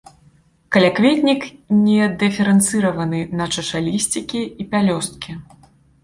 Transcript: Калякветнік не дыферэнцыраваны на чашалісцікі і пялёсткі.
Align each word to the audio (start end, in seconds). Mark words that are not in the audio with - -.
Калякветнік 0.75 1.41
не 1.87 2.07
дыферэнцыраваны 2.23 3.19
на 3.41 3.45
чашалісцікі 3.57 4.41
і 4.63 4.67
пялёсткі. 4.71 5.37